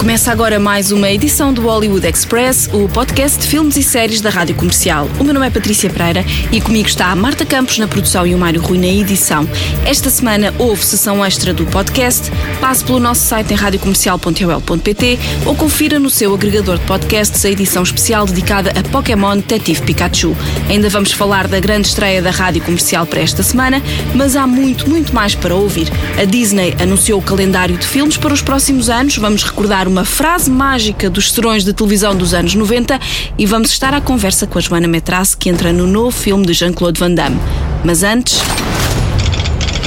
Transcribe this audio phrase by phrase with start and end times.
[0.00, 4.30] Começa agora mais uma edição do Hollywood Express, o podcast de filmes e séries da
[4.30, 5.06] Rádio Comercial.
[5.20, 8.34] O meu nome é Patrícia Pereira e comigo está a Marta Campos na produção e
[8.34, 9.46] o Mário Rui na edição.
[9.84, 12.30] Esta semana houve sessão extra do podcast.
[12.62, 17.82] Passe pelo nosso site em radiocomercial.ol.pt ou confira no seu agregador de podcasts a edição
[17.82, 20.34] especial dedicada a Pokémon Detetive Pikachu.
[20.70, 23.82] Ainda vamos falar da grande estreia da Rádio Comercial para esta semana,
[24.14, 25.92] mas há muito, muito mais para ouvir.
[26.18, 29.18] A Disney anunciou o calendário de filmes para os próximos anos.
[29.18, 32.98] Vamos recordar uma frase mágica dos serões de televisão dos anos 90
[33.36, 36.52] e vamos estar à conversa com a Joana Metrasse, que entra no novo filme de
[36.52, 37.40] Jean-Claude Van Damme.
[37.84, 38.38] Mas antes.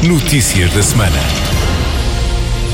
[0.03, 1.52] Notícias da semana.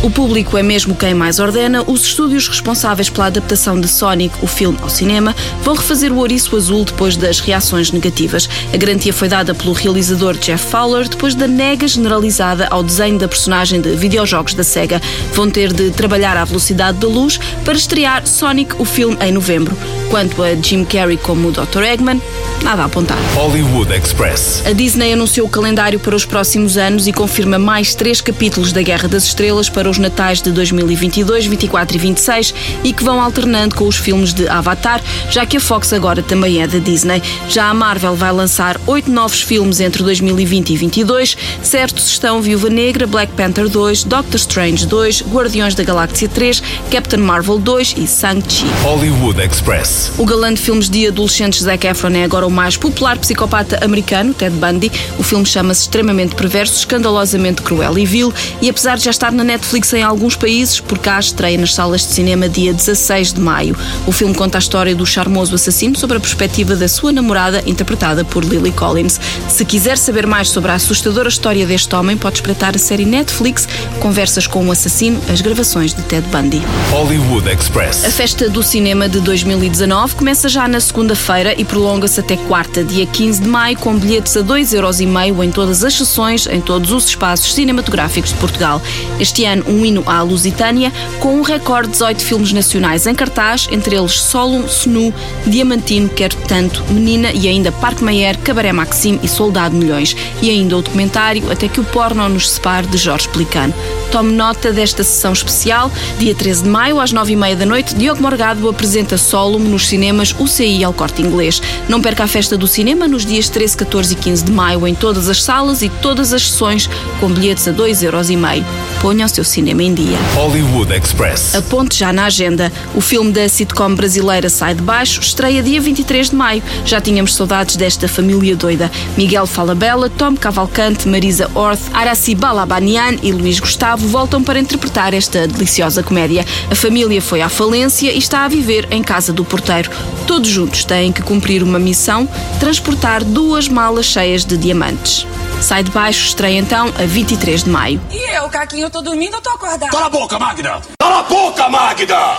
[0.01, 1.83] O público é mesmo quem mais ordena.
[1.85, 6.55] Os estúdios responsáveis pela adaptação de Sonic, o filme, ao cinema, vão refazer o ouriço
[6.55, 8.49] azul depois das reações negativas.
[8.73, 13.27] A garantia foi dada pelo realizador Jeff Fowler depois da nega generalizada ao desenho da
[13.27, 15.01] personagem de videojogos da SEGA.
[15.33, 19.77] Vão ter de trabalhar à velocidade da luz para estrear Sonic, o filme, em novembro.
[20.09, 21.83] Quanto a Jim Carrey como o Dr.
[21.83, 22.21] Eggman,
[22.63, 23.19] nada a apontar.
[23.35, 24.63] Hollywood Express.
[24.65, 28.81] A Disney anunciou o calendário para os próximos anos e confirma mais três capítulos da
[28.81, 33.75] Guerra das Estrelas para os natais de 2022, 24 e 26 e que vão alternando
[33.75, 37.21] com os filmes de Avatar, já que a Fox agora também é da Disney.
[37.47, 41.37] Já a Marvel vai lançar oito novos filmes entre 2020 e 2022.
[41.61, 47.19] Certos estão Viúva Negra, Black Panther 2, Doctor Strange 2, Guardiões da Galáxia 3, Captain
[47.19, 48.65] Marvel 2 e Shang-Chi.
[48.83, 50.11] Hollywood Express.
[50.17, 54.33] O galã de filmes de adolescentes Zac Efron é agora o mais popular psicopata americano,
[54.33, 54.91] Ted Bundy.
[55.17, 59.43] O filme chama-se extremamente perverso, escandalosamente cruel e vil e apesar de já estar na
[59.43, 63.77] Netflix em alguns países, por cá estreia nas salas de cinema dia 16 de maio.
[64.05, 68.23] O filme conta a história do charmoso assassino sobre a perspectiva da sua namorada, interpretada
[68.25, 69.19] por Lily Collins.
[69.47, 73.67] Se quiser saber mais sobre a assustadora história deste homem, pode espreitar a série Netflix
[73.99, 76.61] Conversas com o Assassino, as gravações de Ted Bundy.
[76.91, 78.05] Hollywood Express.
[78.05, 83.05] A festa do cinema de 2019 começa já na segunda-feira e prolonga-se até quarta, dia
[83.05, 87.53] 15 de maio, com bilhetes a 2,5€ em todas as sessões, em todos os espaços
[87.53, 88.81] cinematográficos de Portugal.
[89.19, 93.67] Este ano, um hino à Lusitânia, com um recorde de 18 filmes nacionais em cartaz,
[93.71, 95.13] entre eles Solo, Snu,
[95.45, 100.15] Diamantino, Quero Tanto, Menina e ainda Parque Mayer, Cabaré Maxime e Soldado Milhões.
[100.41, 103.73] E ainda o documentário Até que o Porno nos separe, de Jorge Pelicano.
[104.11, 105.91] Tome nota desta sessão especial.
[106.17, 110.83] Dia 13 de maio, às 9h30 da noite, Diogo Morgado apresenta Solo nos cinemas UCI
[110.83, 111.61] ao Corte Inglês.
[111.87, 114.95] Não perca a festa do cinema nos dias 13, 14 e 15 de maio em
[114.95, 118.63] todas as salas e todas as sessões com bilhetes a 2,5€.
[119.01, 120.17] Ponha o seu cinema em dia.
[120.35, 121.55] Hollywood Express.
[121.55, 122.71] Aponte já na agenda.
[122.95, 126.63] O filme da sitcom brasileira Sai de Baixo estreia dia 23 de maio.
[126.85, 128.91] Já tínhamos saudades desta família doida.
[129.17, 135.47] Miguel Falabella, Tom Cavalcante, Marisa Orth, Araci Balabanian e Luís Gustavo voltam para interpretar esta
[135.47, 136.45] deliciosa comédia.
[136.71, 139.91] A família foi à falência e está a viver em casa do porteiro.
[140.25, 142.27] Todos juntos têm que cumprir uma missão:
[142.59, 145.25] transportar duas malas cheias de diamantes.
[145.61, 148.01] Sai de baixo estreia então a 23 de maio.
[148.11, 149.89] E eu, Caquinho, eu tô dormindo ou tô acordado?
[149.91, 150.81] Cala a boca, Magda!
[150.99, 152.37] Cala a boca, Magda!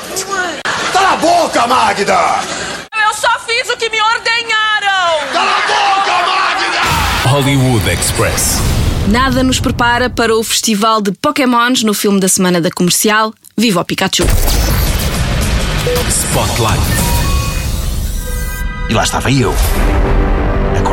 [0.92, 2.18] Cala a boca, Magda!
[3.06, 5.26] Eu só fiz o que me ordenharam!
[5.32, 7.28] Cala a boca, Magda!
[7.28, 8.58] Hollywood Express.
[9.08, 13.32] Nada nos prepara para o festival de Pokémons no filme da semana da comercial.
[13.56, 14.24] Viva o Pikachu!
[16.08, 16.80] Spotlight.
[18.88, 19.54] E lá estava eu.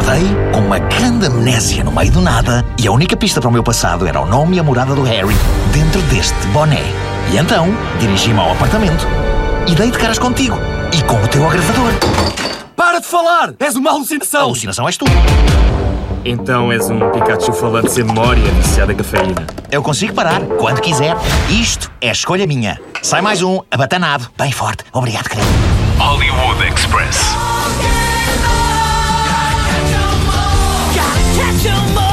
[0.08, 0.24] Acordei
[0.54, 3.62] com uma grande amnésia no meio do nada e a única pista para o meu
[3.62, 5.36] passado era o nome e a morada do Harry
[5.74, 6.82] dentro deste boné.
[7.30, 7.68] E então
[8.00, 9.06] dirigi-me ao apartamento
[9.68, 10.56] e dei de caras contigo
[10.98, 11.92] e com o teu agravador.
[12.74, 13.54] Para de falar!
[13.60, 14.40] És uma alucinação!
[14.40, 15.04] A alucinação és tu.
[16.24, 19.46] Então és um Pikachu falante sem memória, viciado a cafeína.
[19.70, 21.18] Eu consigo parar quando quiser.
[21.50, 22.80] Isto é escolha minha.
[23.02, 24.86] Sai mais um, abatanado, bem forte.
[24.94, 25.48] Obrigado, querido.
[26.00, 27.36] Hollywood Express.
[31.64, 32.07] your money.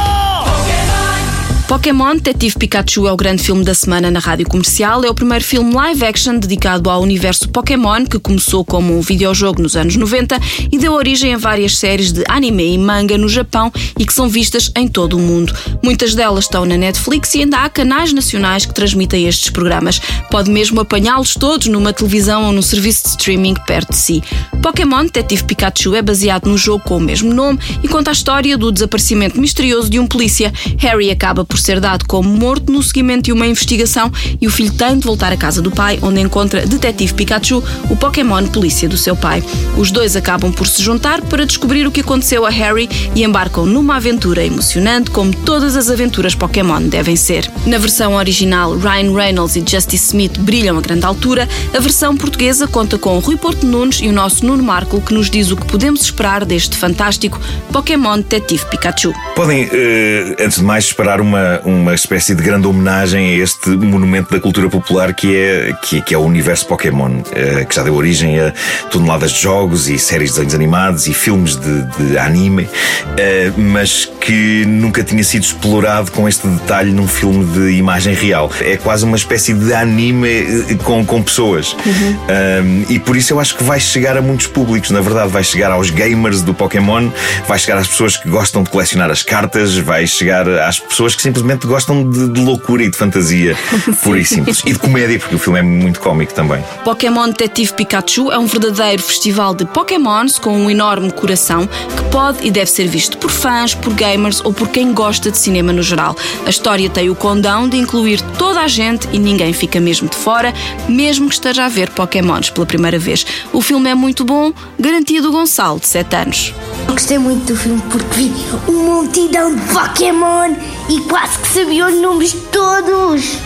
[1.74, 5.04] Pokémon Detetive Pikachu é o grande filme da semana na rádio comercial.
[5.04, 9.60] É o primeiro filme live action dedicado ao universo Pokémon, que começou como um videojogo
[9.60, 10.38] nos anos 90
[10.70, 14.28] e deu origem a várias séries de anime e manga no Japão e que são
[14.28, 15.52] vistas em todo o mundo.
[15.82, 20.00] Muitas delas estão na Netflix e ainda há canais nacionais que transmitem estes programas.
[20.30, 24.22] Pode mesmo apanhá-los todos numa televisão ou num serviço de streaming perto de si.
[24.62, 28.56] Pokémon Detetive Pikachu é baseado no jogo com o mesmo nome e conta a história
[28.56, 30.52] do desaparecimento misterioso de um polícia.
[30.78, 34.72] Harry acaba por ser dado como morto no seguimento de uma investigação e o filho
[34.72, 38.96] tem de voltar à casa do pai, onde encontra Detetive Pikachu, o Pokémon polícia do
[38.96, 39.43] seu pai.
[39.76, 43.66] Os dois acabam por se juntar para descobrir o que aconteceu a Harry e embarcam
[43.66, 47.50] numa aventura emocionante, como todas as aventuras Pokémon devem ser.
[47.67, 51.49] Na versão original, Ryan Reynolds e Justice Smith brilham a grande altura.
[51.75, 55.31] A versão portuguesa conta com Rui Porto Nunes e o nosso Nuno Marco, que nos
[55.31, 57.40] diz o que podemos esperar deste fantástico
[57.72, 59.12] Pokémon Detetive Pikachu.
[59.34, 64.32] Podem, eh, antes de mais, esperar uma, uma espécie de grande homenagem a este monumento
[64.32, 67.94] da cultura popular que é, que, que é o universo Pokémon, eh, que já deu
[67.94, 68.52] origem a
[68.91, 72.69] toneladas de jogos e séries de desenhos animados e filmes de, de anime,
[73.17, 78.50] eh, mas que nunca tinha sido explorado com este detalhe num filme de imagem real.
[78.61, 81.76] É quase uma espécie de anime eh, com, com pessoas.
[81.85, 84.91] Um, e por isso eu acho que vai chegar a muitos públicos.
[84.91, 87.11] Na verdade, vai chegar aos gamers do Pokémon,
[87.46, 91.23] vai chegar às pessoas que gostam de colecionar as cartas, vai chegar às pessoas que
[91.23, 91.33] simplesmente
[91.66, 93.56] gostam de, de loucura e de fantasia,
[94.02, 94.62] pura e simples.
[94.64, 96.62] E de comédia, porque o filme é muito cómico também.
[96.84, 102.46] Pokémon Detetive Pikachu é um verdadeiro festival de Pokémons com um enorme coração que pode
[102.46, 105.82] e deve ser visto por fãs, por gamers ou por quem gosta de cinema no
[105.82, 106.16] geral.
[106.46, 110.16] A história tem o condão de incluir toda a gente e ninguém fica mesmo de
[110.16, 110.52] fora,
[110.88, 113.26] mesmo que esteja a ver Pokémons pela primeira vez.
[113.52, 116.54] O filme é muito bom, garantia do Gonçalo, de 7 anos.
[116.94, 118.32] Gostei muito do filme porque vi
[118.69, 120.55] uma multidão de Pokémon
[120.88, 123.38] e quase que sabia os nomes de todos.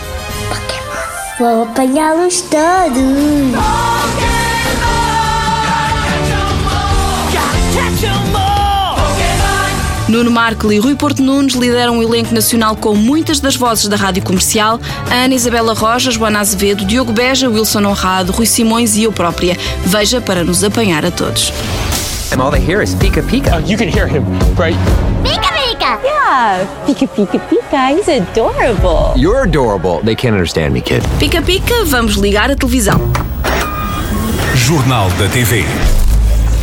[0.47, 1.39] Pokémon.
[1.39, 2.99] Vou apanhá-los todos.
[10.07, 13.95] Nuno Marco e Rui Porto Nunes lideram o elenco nacional com muitas das vozes da
[13.95, 14.79] rádio comercial:
[15.09, 19.57] Ana Isabela Rojas, Joana Azevedo, Diogo Beja, Wilson Honrado, Rui Simões e eu própria.
[19.83, 21.51] Veja para nos apanhar a todos.
[22.31, 23.53] And all they hear is Pika Pika.
[23.53, 24.23] Uh, you can hear him,
[24.55, 24.75] right?
[25.23, 25.99] Pika pica.
[26.03, 29.13] Yeah, Pika Pika Pika, he's adorable.
[29.17, 29.99] You're adorable.
[30.01, 31.01] They can't understand me, kid.
[31.19, 32.99] Pika Pica, vamos ligar a televisão.
[34.55, 35.65] Jornal da TV.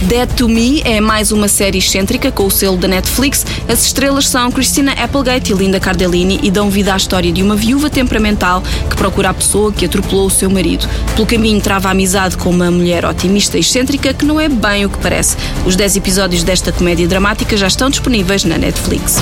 [0.02, 3.44] Dead to Me é mais uma série excêntrica com o selo da Netflix.
[3.66, 7.56] As estrelas são Christina Applegate e Linda Cardellini e dão vida à história de uma
[7.56, 10.86] viúva temperamental que procura a pessoa que atropelou o seu marido.
[11.14, 14.90] Pelo caminho trava amizade com uma mulher otimista e excêntrica que não é bem o
[14.90, 15.36] que parece.
[15.64, 19.16] Os 10 episódios desta comédia dramática já estão disponíveis na Netflix.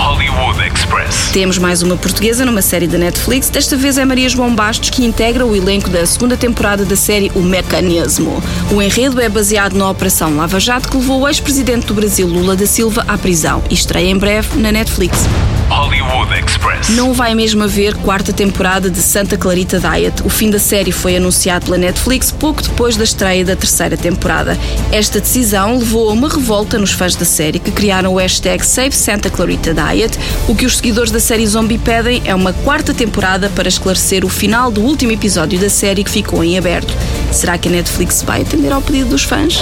[0.00, 1.30] Hollywood Express.
[1.30, 3.50] Temos mais uma portuguesa numa série da Netflix.
[3.50, 7.30] Desta vez é Maria João Bastos que integra o elenco da segunda temporada da série
[7.34, 8.42] O Mecanismo.
[8.72, 12.56] O enredo é baseado na Operação Lava Jato que levou o ex-presidente do Brasil Lula
[12.56, 15.28] da Silva à prisão e estreia em breve na Netflix.
[15.70, 16.88] Hollywood Express.
[16.90, 20.20] Não vai mesmo haver quarta temporada de Santa Clarita Diet.
[20.24, 24.58] O fim da série foi anunciado pela Netflix pouco depois da estreia da terceira temporada.
[24.90, 28.92] Esta decisão levou a uma revolta nos fãs da série que criaram o hashtag Save
[28.92, 30.18] Santa Clarita Diet.
[30.48, 34.28] O que os seguidores da série Zombie pedem é uma quarta temporada para esclarecer o
[34.28, 36.92] final do último episódio da série que ficou em aberto.
[37.30, 39.60] Será que a Netflix vai atender ao pedido dos fãs?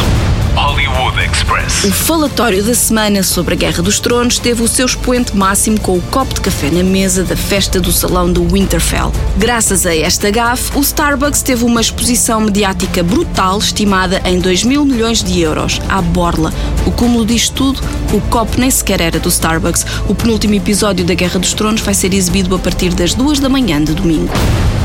[0.59, 1.85] Hollywood Express.
[1.85, 5.97] O falatório da semana sobre a Guerra dos Tronos teve o seu expoente máximo com
[5.97, 9.13] o copo de café na mesa da festa do salão do Winterfell.
[9.37, 14.85] Graças a esta gafe, o Starbucks teve uma exposição mediática brutal estimada em 2 mil
[14.85, 16.53] milhões de euros, à borla.
[16.85, 17.81] O cúmulo disto tudo,
[18.13, 19.87] o copo nem sequer era do Starbucks.
[20.09, 23.49] O penúltimo episódio da Guerra dos Tronos vai ser exibido a partir das duas da
[23.49, 24.35] manhã de domingo.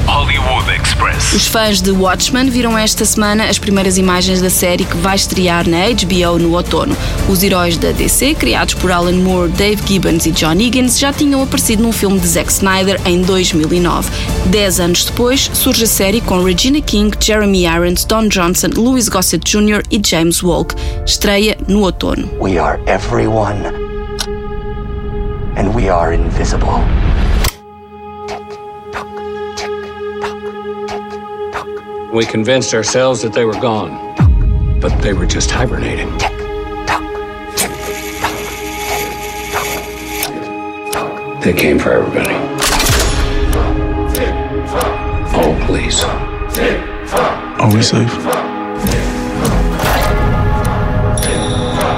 [0.06, 1.34] Hollywood Express.
[1.34, 5.63] Os fãs de Watchmen viram esta semana as primeiras imagens da série que vai estrear
[5.70, 6.96] na HBO no outono.
[7.30, 11.42] Os heróis da DC, criados por Alan Moore, Dave Gibbons e John Higgins, já tinham
[11.42, 14.10] aparecido num filme de Zack Snyder em 2009.
[14.48, 19.44] Dez anos depois, surge a série com Regina King, Jeremy Irons, Don Johnson, Louis Gossett
[19.50, 19.82] Jr.
[19.90, 20.76] e James Wolk.
[21.06, 22.28] Estreia no outono.
[22.40, 23.66] We are everyone,
[25.58, 26.82] and we are invisible.
[32.14, 33.92] We convinced ourselves that they were gone,
[34.84, 36.10] but they were just hibernating.
[36.18, 38.36] tick tick tick tick
[40.92, 42.36] tick They came for everybody.
[45.36, 46.04] Oh, please.
[46.04, 48.12] Are we safe?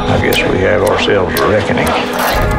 [0.08, 2.55] I guess we have ourselves a reckoning.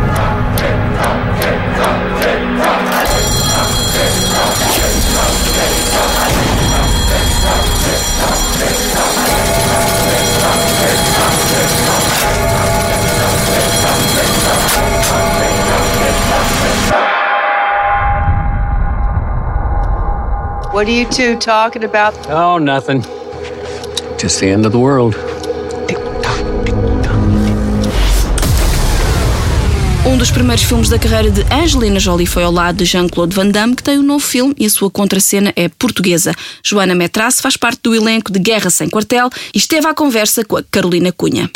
[20.77, 22.15] What are you two talking about?
[22.29, 23.01] Oh, nothing.
[24.19, 25.17] Just the end of the world.
[30.05, 33.35] Um Um dos primeiros filmes da carreira de Angelina Jolie foi ao lado de Jean-Claude
[33.35, 36.35] Van Damme, que tem um novo filme e a sua contracena é portuguesa.
[36.63, 40.59] Joana Metrasse faz parte do elenco de Guerra Sem Quartel e esteve à conversa com
[40.59, 41.51] a Carolina Cunha.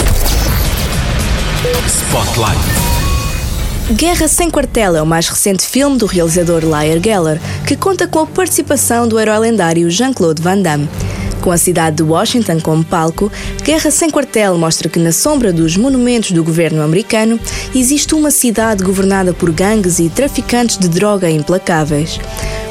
[1.86, 2.79] Spotlight.
[3.96, 8.20] Guerra Sem Quartel é o mais recente filme do realizador Liar Geller, que conta com
[8.20, 10.88] a participação do herói lendário Jean-Claude Van Damme.
[11.40, 13.32] Com a cidade de Washington como palco,
[13.64, 17.40] Guerra Sem Quartel mostra que na sombra dos monumentos do governo americano
[17.74, 22.20] existe uma cidade governada por gangues e traficantes de droga implacáveis.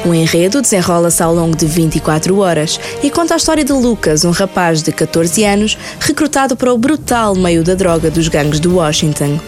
[0.06, 4.30] O enredo desenrola-se ao longo de 24 horas e conta a história de Lucas, um
[4.30, 9.38] rapaz de 14 anos recrutado para o brutal meio da droga dos gangues de Washington.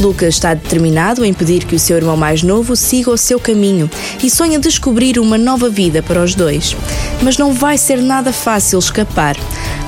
[0.00, 3.88] Lucas está determinado a impedir que o seu irmão mais novo siga o seu caminho
[4.22, 6.76] e sonha descobrir uma nova vida para os dois.
[7.22, 9.36] Mas não vai ser nada fácil escapar.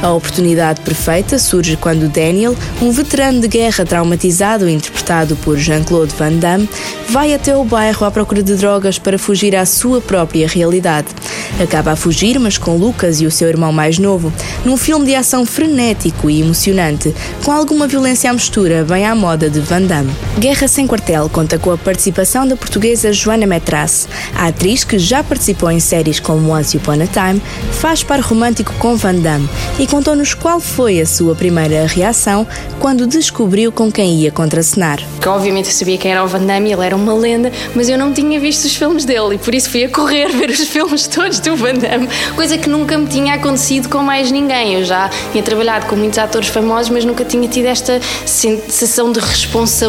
[0.02, 6.34] A oportunidade perfeita surge quando Daniel, um veterano de guerra traumatizado interpretado por Jean-Claude Van
[6.34, 6.68] Damme,
[7.08, 11.08] vai até o bairro à procura de drogas para fugir à sua própria realidade.
[11.62, 14.32] Acaba a fugir, mas com Lucas e o seu irmão mais novo,
[14.64, 19.48] num filme de ação frenético e emocionante, com alguma violência à mistura bem à moda
[19.48, 19.95] de Van Damme.
[20.38, 24.08] Guerra Sem Quartel conta com a participação da portuguesa Joana Metrasse.
[24.34, 27.40] A atriz, que já participou em séries como Once Upon a Time,
[27.72, 29.48] faz par romântico com Van Damme
[29.78, 32.46] e contou-nos qual foi a sua primeira reação
[32.80, 35.00] quando descobriu com quem ia contracenar.
[35.20, 37.98] Que obviamente eu sabia quem era o Van Damme, ele era uma lenda, mas eu
[37.98, 41.06] não tinha visto os filmes dele e por isso fui a correr ver os filmes
[41.06, 44.74] todos do Van Damme, coisa que nunca me tinha acontecido com mais ninguém.
[44.74, 49.20] Eu já tinha trabalhado com muitos atores famosos, mas nunca tinha tido esta sensação de
[49.20, 49.85] responsabilidade,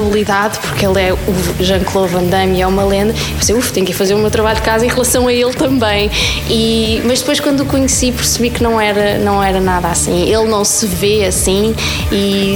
[0.59, 3.13] porque ele é o Jean-Claude Van Damme e é uma lenda.
[3.13, 5.53] Eu pensei, uff, tenho que fazer o meu trabalho de casa em relação a ele
[5.53, 6.09] também.
[6.49, 10.23] E, mas depois, quando o conheci, percebi que não era, não era nada assim.
[10.23, 11.75] Ele não se vê assim
[12.11, 12.55] e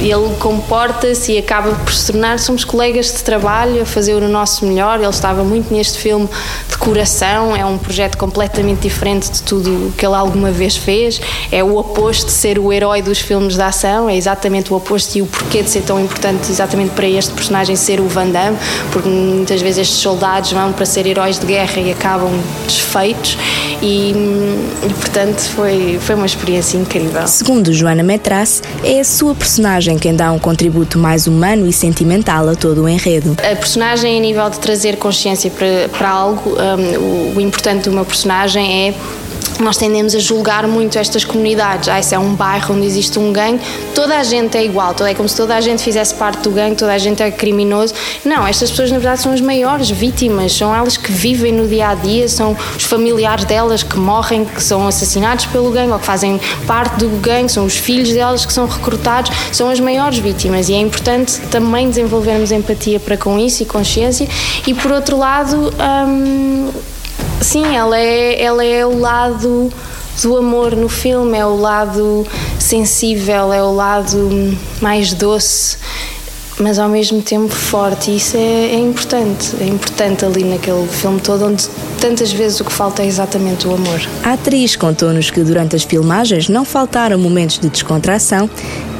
[0.00, 2.38] ele comporta-se e acaba por se tornar.
[2.38, 4.98] Somos colegas de trabalho a fazer o nosso melhor.
[4.98, 6.28] Ele estava muito neste filme
[6.68, 7.54] de coração.
[7.56, 11.20] É um projeto completamente diferente de tudo que ele alguma vez fez.
[11.52, 14.08] É o oposto de ser o herói dos filmes de ação.
[14.08, 17.76] É exatamente o oposto e o porquê de ser tão importante exatamente para este personagem
[17.76, 18.56] ser o Van Damme,
[18.92, 22.30] porque muitas vezes estes soldados vão para ser heróis de guerra e acabam
[22.66, 23.36] desfeitos.
[23.82, 24.12] E,
[24.82, 27.26] e portanto foi, foi uma experiência incrível.
[27.26, 32.48] Segundo Joana Metrasse, é a sua personagem quem dá um contributo mais humano e sentimental
[32.48, 33.36] a todo o enredo.
[33.38, 37.92] A personagem, a nível de trazer consciência para, para algo, um, o, o importante do
[37.92, 38.94] meu personagem é
[39.60, 41.88] nós tendemos a julgar muito estas comunidades.
[41.88, 43.62] Ah, isso é um bairro onde existe um gangue,
[43.94, 46.76] toda a gente é igual, é como se toda a gente fizesse parte do gangue,
[46.76, 47.94] toda a gente é criminoso.
[48.24, 51.88] Não, estas pessoas na verdade são as maiores vítimas, são elas que vivem no dia
[51.88, 56.06] a dia, são os familiares delas que morrem, que são assassinados pelo gangue ou que
[56.06, 60.68] fazem parte do gangue, são os filhos delas que são recrutados, são as maiores vítimas.
[60.68, 64.28] E é importante também desenvolvermos empatia para com isso e consciência.
[64.66, 65.72] E por outro lado,
[66.06, 66.70] hum,
[67.40, 69.72] Sim, ela é, ela é o lado
[70.22, 72.26] do amor no filme, é o lado
[72.58, 75.78] sensível, é o lado mais doce,
[76.58, 78.10] mas ao mesmo tempo forte.
[78.10, 81.68] E isso é, é importante, é importante ali naquele filme todo, onde
[82.00, 84.00] tantas vezes o que falta é exatamente o amor.
[84.24, 88.48] A atriz contou-nos que durante as filmagens não faltaram momentos de descontração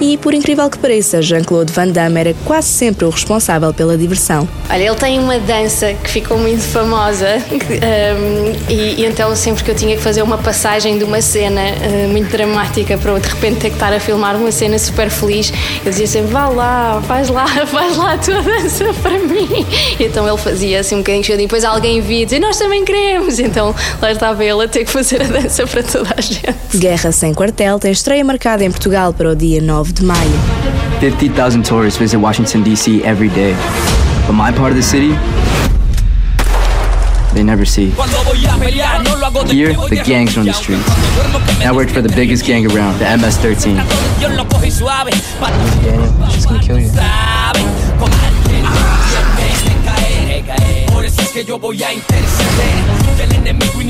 [0.00, 4.48] e, por incrível que pareça, Jean-Claude Van Damme era quase sempre o responsável pela diversão.
[4.70, 9.70] Olha, ele tem uma dança que ficou muito famosa um, e, e, então sempre que
[9.70, 13.60] eu tinha que fazer uma passagem de uma cena uh, muito dramática para de repente
[13.60, 15.52] ter que estar a filmar uma cena super feliz,
[15.84, 19.66] eu dizia sempre, vá lá, faz lá, faz lá a tua dança para mim.
[19.98, 22.84] E então ele fazia assim um bocadinho e depois alguém via e dizia, nós também
[22.90, 23.38] queremos.
[23.38, 26.54] Então lá estava ele a ter que fazer a dança para toda a gente.
[26.74, 30.40] Guerra Sem Quartel tem estreia marcada em Portugal para o dia 9 de maio.
[31.00, 33.02] 50,000 tourists visit Washington, D.C.
[33.04, 33.54] every day.
[34.26, 35.14] But my part of the city,
[37.32, 37.92] they never see.
[39.46, 40.84] Here, the gangs run the streets.
[41.64, 43.76] I worked for the biggest gang around, the MS-13.
[45.82, 46.90] Daniel, she's gonna kill you.
[50.90, 52.19] What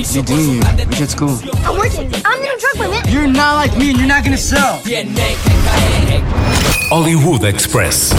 [0.00, 0.86] are you doing here?
[0.88, 1.38] We should school.
[1.64, 2.10] I'm working.
[2.24, 3.12] I'm in a drug permit.
[3.12, 4.80] You're not like me and you're not gonna sell.
[6.88, 8.12] Hollywood Express.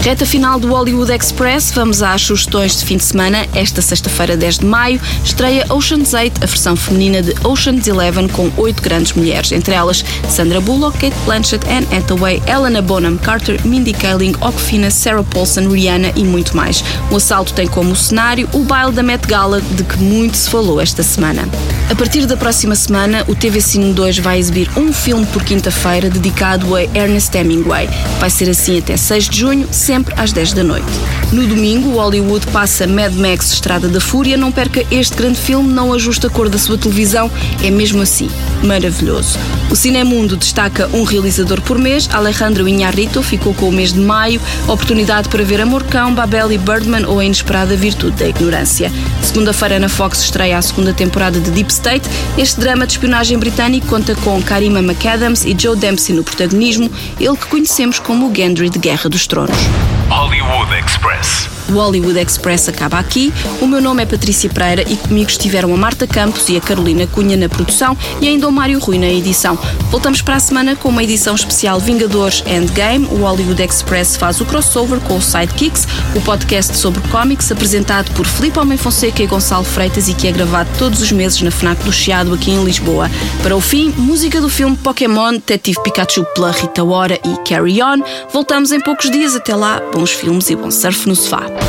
[0.00, 3.46] Reta final do Hollywood Express, vamos às sugestões de fim de semana.
[3.54, 8.50] Esta sexta-feira, 10 de maio, estreia Ocean's 8, a versão feminina de Ocean's Eleven, com
[8.56, 13.92] oito grandes mulheres, entre elas Sandra Bullock, Kate Blanchett, Anne Hathaway, Helena Bonham Carter, Mindy
[13.92, 16.82] Kaling, Okfina, Sarah Paulson, Rihanna e muito mais.
[17.10, 20.80] O assalto tem como cenário o baile da Met Gala, de que muito se falou
[20.80, 21.46] esta semana.
[21.90, 26.08] A partir da próxima semana, o TV Cine 2 vai exibir um filme por quinta-feira
[26.08, 27.88] dedicado a Ernest Hemingway.
[28.18, 30.86] Vai ser assim até 6 de junho, sempre às 10 da noite.
[31.32, 34.36] No domingo, o Hollywood passa Mad Max Estrada da Fúria.
[34.36, 37.28] Não perca este grande filme, não ajusta a cor da sua televisão,
[37.60, 38.30] é mesmo assim,
[38.62, 39.36] maravilhoso.
[39.68, 42.08] O Cinemundo destaca um realizador por mês.
[42.12, 47.04] Alejandro Inharrito ficou com o mês de maio, oportunidade para ver Amorcão, Babel e Birdman
[47.06, 48.92] ou a inesperada virtude da ignorância.
[49.24, 52.08] Segunda-feira na Fox estreia a segunda temporada de Deep State.
[52.38, 57.36] Este drama de espionagem britânico conta com Karima McAdams e Joe Dempsey no protagonismo, ele
[57.36, 59.58] que conhecemos como o Gendry de Guerra dos Tronos.
[60.08, 61.59] Hollywood Express.
[61.70, 63.32] O Hollywood Express acaba aqui.
[63.60, 67.06] O meu nome é Patrícia Pereira e comigo estiveram a Marta Campos e a Carolina
[67.06, 69.56] Cunha na produção e ainda o Mário Rui na edição.
[69.90, 73.06] Voltamos para a semana com uma edição especial Vingadores Endgame.
[73.06, 75.86] O Hollywood Express faz o crossover com o Sidekicks,
[76.16, 80.32] o podcast sobre cómics apresentado por Filipe Homem Fonseca e Gonçalo Freitas e que é
[80.32, 83.08] gravado todos os meses na FNAC do Chiado aqui em Lisboa.
[83.42, 88.02] Para o fim, música do filme Pokémon, Detetive Pikachu pela Rita Ora e Carry On.
[88.32, 89.36] Voltamos em poucos dias.
[89.36, 91.59] Até lá, bons filmes e bom surf no sofá.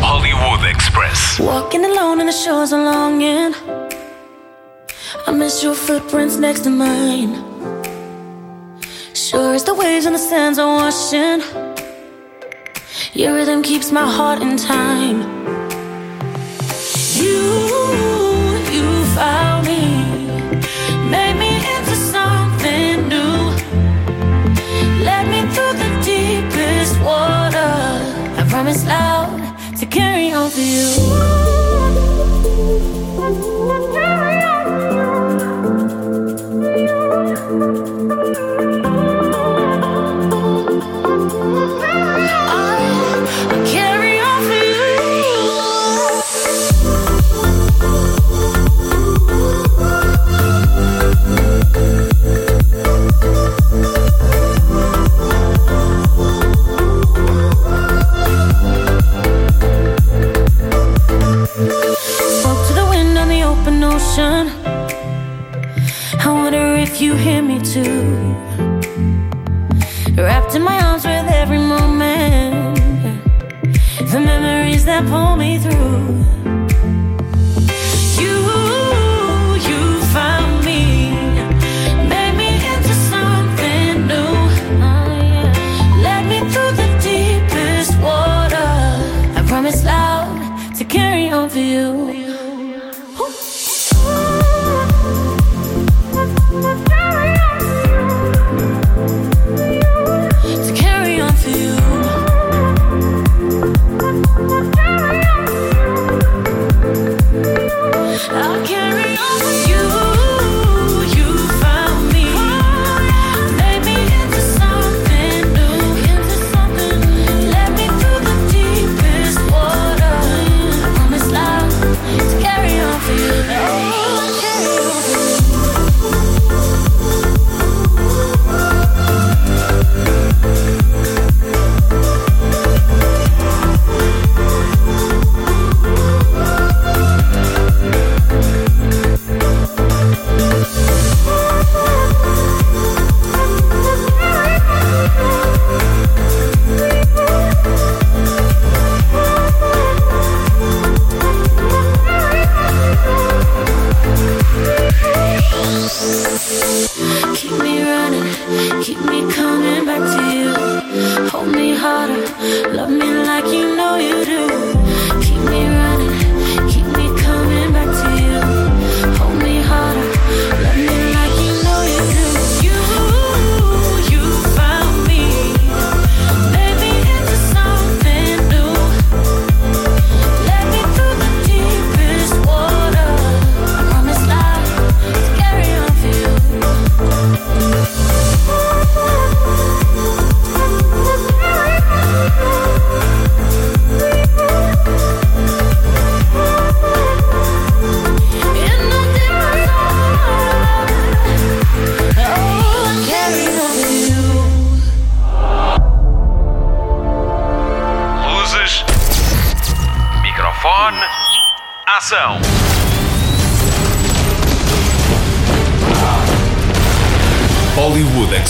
[0.00, 1.38] Hollywood Express.
[1.38, 3.54] Walking alone in the shores of longing.
[5.26, 7.32] I miss your footprints next to mine.
[9.14, 11.40] Sure as the waves and the sands are washing.
[13.14, 15.18] Your rhythm keeps my heart in time.
[17.14, 17.40] You,
[18.76, 19.84] you found me,
[21.10, 23.38] made me into something new.
[25.08, 27.72] Led me through the deepest water.
[28.38, 29.23] I promise to
[29.94, 31.53] carry on for you.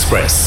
[0.05, 0.44] Express.